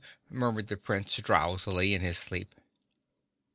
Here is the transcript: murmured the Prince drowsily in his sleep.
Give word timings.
murmured 0.31 0.65
the 0.65 0.77
Prince 0.77 1.17
drowsily 1.17 1.93
in 1.93 2.01
his 2.01 2.17
sleep. 2.17 2.55